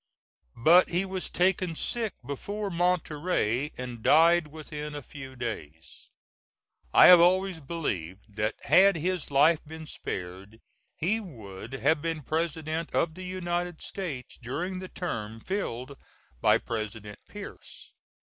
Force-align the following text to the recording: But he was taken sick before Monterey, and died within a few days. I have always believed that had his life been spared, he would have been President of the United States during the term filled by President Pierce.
But 0.57 0.89
he 0.89 1.05
was 1.05 1.29
taken 1.29 1.75
sick 1.75 2.15
before 2.25 2.71
Monterey, 2.71 3.71
and 3.77 4.01
died 4.01 4.47
within 4.47 4.95
a 4.95 5.03
few 5.03 5.35
days. 5.35 6.09
I 6.91 7.05
have 7.05 7.19
always 7.19 7.59
believed 7.59 8.35
that 8.35 8.55
had 8.63 8.95
his 8.95 9.29
life 9.29 9.59
been 9.63 9.85
spared, 9.85 10.59
he 10.95 11.19
would 11.19 11.73
have 11.73 12.01
been 12.01 12.23
President 12.23 12.89
of 12.95 13.13
the 13.13 13.25
United 13.25 13.79
States 13.83 14.39
during 14.41 14.79
the 14.79 14.89
term 14.89 15.39
filled 15.39 15.95
by 16.41 16.57
President 16.57 17.19
Pierce. 17.29 17.91